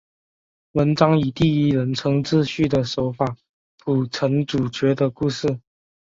[0.71, 3.37] 文章以第一人称自叙的手法
[3.77, 5.59] 铺陈主角的故事。